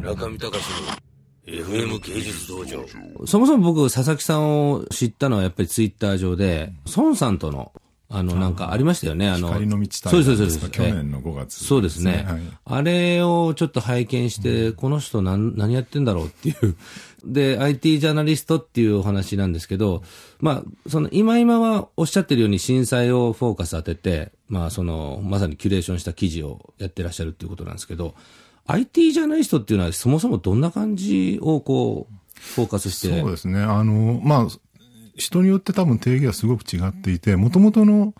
[0.00, 1.10] 中見隆の
[1.46, 2.84] FM 芸術道場。
[3.26, 7.72] そもそも僕、佐々木さんを知ったのはやっぱりツイッター上で、孫さんとの、
[8.08, 9.48] あの、なんかありましたよね、あの。
[9.48, 10.70] 光の道そうです、そうです。
[10.70, 12.24] 去年の5月、そうですね。
[12.26, 16.76] はい、あれをちょっと拝見して、うん、この人何、何やってんだろうっていう。
[17.24, 20.02] で、IT ジャーナリストっていうお話なんですけど、
[20.40, 28.14] まあ、その、今今はおっしゃってるように震災をフォーカス当てて、まあ、その、まさにキュレーションした記事をやってらっしゃるっていうことなんですけど、
[28.66, 33.20] IT ジャーナリストっていうのはそもそもどんな感じをこう、フォーカスして？
[33.20, 33.60] そうですね。
[33.60, 34.48] あの、まあ、
[35.16, 38.14] 人によって多分定義はすごく違っていて、もともとの、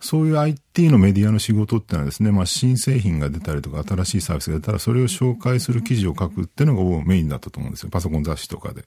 [0.00, 7.90] そういう IT のメディアの仕事ってのはですね、まあ、新製品が出たりとか、新しいサービスが出たら、それを紹介する記事を書くっていうのがメインだったと思うんですよ。
[7.90, 8.84] パソコン雑誌とかで。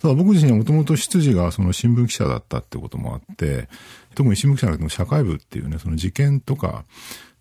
[0.00, 3.68] ただ僕自身はもともと出自がその新聞記者だったってこともあって、
[4.16, 6.84] 特に新聞記者じゃなくても社会部っていうね、その事件とか、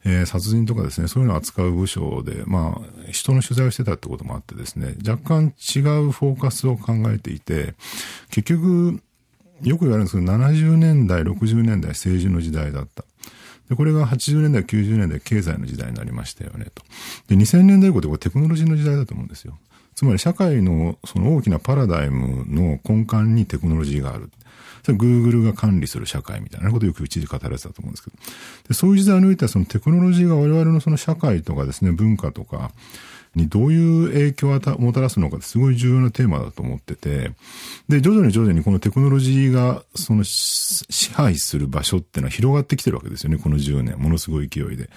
[0.05, 7.74] えー、殺人とかですね、そういうのを扱う部署で、まあ、人の取材をしてたってこともあってですね、若干違うフォーカスを考えていて、
[8.32, 9.01] 結局、
[9.62, 13.04] よく言われるんですけど、70年代、60年代政治の時代だった。
[13.70, 16.84] で、これが80年代、90年代経済の時代になりましたよね、と。
[17.27, 19.57] で、2000年代以降ってこれテクノロジーの時代だと思うんですよ。
[20.00, 24.32] つまり社会のその大きなパラダイムの根幹にテクノロジーがある。
[24.82, 28.16] それ Google が管理する社会みたいなことをよく一時語られてたと思うんですけど。
[28.70, 32.72] でそういう時代を抜いてはそのテクノロジーが我々のその社会とかですね、文化とか、
[33.35, 37.32] にどういう影響をもたらすのかってすごい重要なテーマだと思ってて、
[37.88, 43.98] で、徐々に徐々にこのテクノロジーがその支配する場所っていうのは広がってきてるわけですよね、この10年。
[43.98, 44.90] ものすごい勢いで。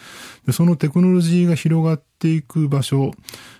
[0.46, 3.12] で、そのテクノロジーが広がっていく場所、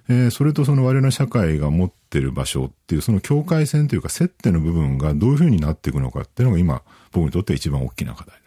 [0.09, 8.42] えー、それとその我々の社会が持ってる場所っていうその境界線というか接点の部分がどういうふうになっていくのかっていうのが今僕にとって一番大きな課題。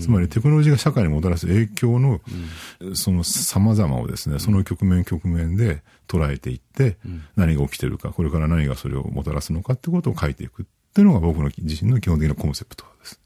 [0.00, 2.20] つまりテクノロジーが社会にもたらす影響の、
[2.94, 6.96] その様々をですね、その局面局面で捉えていって、
[7.36, 13.20] 何が起きてるか、これから何がそれをもたらすのかってことを書いていくっていうのが僕の自身の基本的なコンセプトです。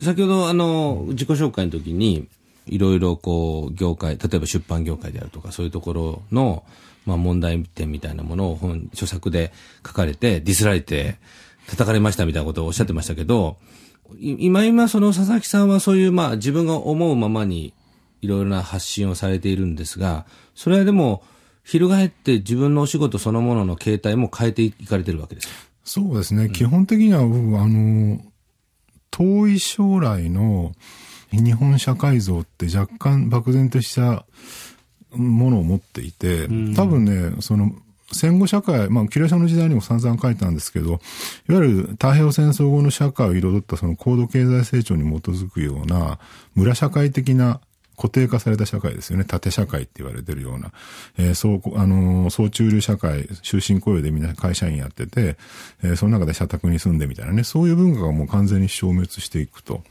[0.00, 2.28] 先ほど、あの、自己紹介の時に、
[2.66, 6.64] いろいろこう、業界、例えば出版業界であるとか、そういうところの、
[7.04, 9.52] まあ問題点みたいなものを本、著作で
[9.86, 11.16] 書かれて、ディスられて、
[11.66, 13.58] 叩かれましたみたいなことをおっしゃってましたけど、
[14.18, 17.72] 今今その佐々木さんはそういうまあ自分が思うままに
[18.22, 21.22] いろいろな発信をされているんですが、それはでも、
[21.64, 25.54] 翻って自分のお仕事そのものの形態も変えていかれてるわけですか？
[25.84, 26.44] そうですね。
[26.44, 28.20] うん、基本的には僕はあの、
[29.10, 30.72] 遠い将来の
[31.32, 34.24] 日本社会像って若干漠然とした
[35.12, 37.72] ものを持っていて、多分ね、その
[38.12, 41.00] 戦後社会、まあ、キュレーションの時代にも散々書いたんですけど、いわ
[41.48, 46.18] ゆる太平洋戦争後の社会を彩ったその高度経済成長に基づくような、
[46.54, 47.60] 村社会的な
[47.96, 49.24] 固定化された社会ですよね。
[49.24, 50.72] 縦社会って言われてるような。
[51.18, 55.36] えー、そう、あのー、総中流社会、終身雇用でみんな会社員やってて、
[55.82, 59.82] えー、その中で社宅に住んでみたいなね、そういう文化がもう完全に消滅していくと。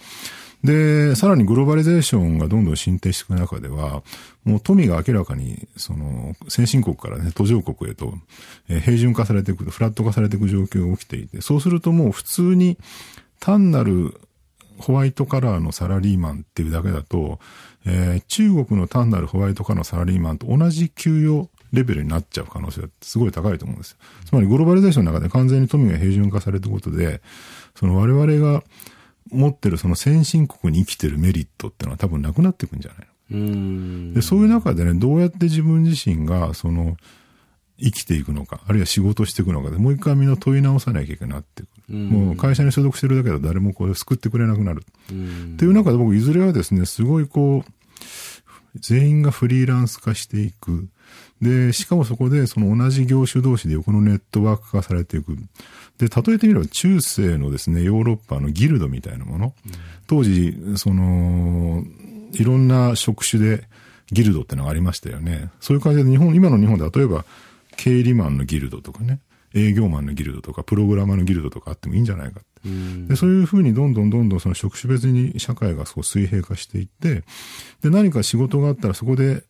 [0.63, 4.03] で、さらにグローバリゼーションがどんどん進展していく中では、
[4.43, 8.13] もう富が明らかに、その、先進国からね、途上国へと、
[8.67, 12.77] え、平準化されていく、フラット化されていく状況が起きていて、そうするともう普通に
[13.39, 14.19] 単なる
[14.79, 17.39] ホワイトカラーのサラリーマンっていうだけだと、
[17.85, 23.97] えー、中国の単なるホワイトカラーのサラリーマンと同じ給与レベルになっちゃう可能性ってすごい高いと思うんですよ。
[24.25, 27.21] つまりグローバリゼーションの中で完全に富が平準化されていくことで、
[27.75, 28.63] その我々が
[29.31, 34.13] 持ってるその先進国に生きてるメリットってのは多分なくなっていくんじゃないの？
[34.13, 36.97] で、そういう中でね、どうやって自分自身が、その、
[37.81, 41.95] 生きていくのか、あるいは仕事していくのかで、もう一回みんな問い直さなきゃいけなってくる。
[41.95, 44.83] もう会社に所属してるだけだと誰もこう救ってくれなくなる。
[44.83, 47.71] っていう中で僕、いずれはですね、すごいこう、
[48.79, 50.89] 全員がフリーランス化していく。
[51.41, 55.37] で、しかもそこでその同じ業種同士で横のネットワーク化されていく。
[55.97, 59.53] で、例えてみれば中世のですね、ヨーロッパのギルドみたいなもの。
[60.07, 61.83] 当時、その、
[62.33, 63.67] いろんな職種で
[64.11, 65.49] ギルドってのがありましたよね。
[65.59, 67.25] そういう感じで日本、今の日本で例えば
[67.77, 69.19] 経理マンのギルドとかね、
[69.53, 72.41] 営業マンのギルドとか、プログラマーのギルドとかあってもいいんじゃないか
[73.07, 77.23] でそういうふうにどんどんどんどんその職種別に社会がそう水平化していって、
[77.81, 79.43] で、何か仕事があったらそこで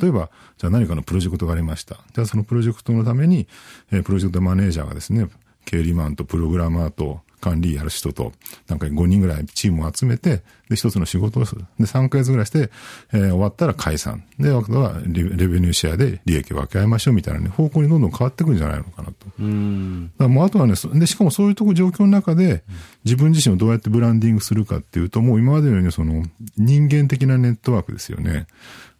[0.00, 1.96] 例えば、じゃあ何かのプロジェクトがありました。
[2.14, 3.46] じゃあそのプロジェクトのために、
[3.92, 5.28] えー、プロジェクトマネージャーがですね、
[5.64, 8.32] 経理マンとプログラマーと管理やる人と、
[8.68, 11.66] なんか5人ぐらいチームを集めて、で、一つの仕事をする。
[11.78, 12.70] で、3ヶ月ぐらいして、
[13.12, 14.24] えー、終わったら解散。
[14.38, 19.26] で、あとはレベニューシェアで利益を分け合いましょうみたいな、ね、方向にどんどん変わってくるんじゃないのかなと。
[19.38, 20.06] うん。
[20.06, 22.64] だからもうあとはね、で、しかもそういうとこ状況の中で、
[23.04, 26.24] 自分自身をどうやってブランディングするかっていうと、もう今までのようにその
[26.56, 28.46] 人間的なネットワークですよね。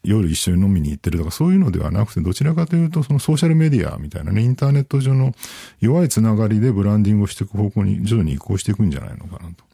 [0.05, 5.35] 夜一緒に飲みに行ってるとかそういうのではなくて、どちらかというとそのソーシャルメディアみたいなね、インターネット上の
[5.81, 9.65] 弱いつながりでブランディングをしていく方向に徐々に移行していくんじゃないのかなと。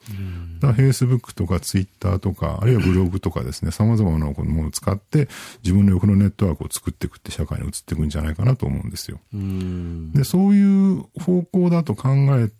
[0.60, 5.28] だから Facebook とか Twitter とか、あるいはブログとかですね、様々なものを使って
[5.62, 9.20] 自分の横のネットワークを作っていくって社会に移っていくんじゃないかなと思うんですよ。
[10.14, 12.50] で、そういう方向だと考え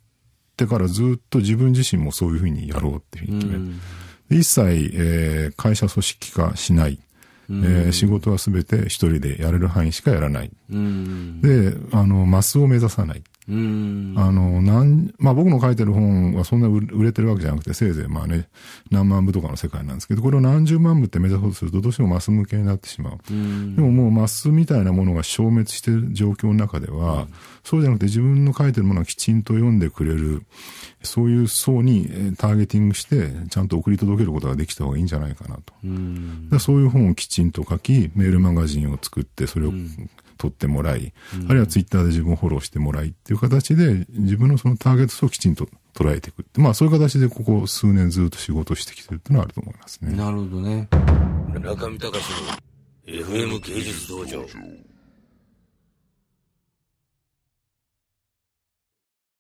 [0.57, 6.99] てからずっと自分自身もそういうふうにやろうっていうふうに決めて、一切、えー、会社組織化しない。
[7.51, 10.51] えー、仕事はすべて一人でやれる範囲しかやらない。
[11.43, 13.23] で、あの、マスを目指さない。
[13.49, 18.49] あの、なん、まあ僕の書いてる本はそんな売れてるわけじゃなくて、せいぜいまあね、
[18.91, 23.19] 何万部とかの世界なんですけど、これを何十万部って目指そうとすると、どうしてもマス向けになってしまう。
[23.29, 23.35] で
[23.83, 27.27] ももうマスみたいなものが消滅してる状況の中では、
[27.65, 30.43] そうじゃなくて自分の書いてるものをきちんと読んでくれる、
[31.03, 35.59] そういう層にターゲティングして、ちゃんと送り届けることができた方がいいんじゃないかな
[36.51, 36.59] と。
[36.59, 39.73] そういう本をきちんと書き、メールマガジンを作って、それを
[40.41, 46.47] 取ってもらい、うん、あるいはツイッターで自分をフォローしてもらいっていう形で、自分のそのターゲット層をきちんと捉えていく。
[46.59, 50.17] まあそういう形でここ数年ずっと仕事してきてるっていうのはあると思いますね。
[50.17, 50.89] なるほどね。
[51.61, 52.25] 中見隆
[53.07, 54.47] の FM 芸術道場。